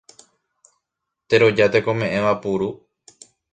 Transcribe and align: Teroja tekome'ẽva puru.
Teroja 1.29 1.69
tekome'ẽva 1.77 2.33
puru. 2.41 2.71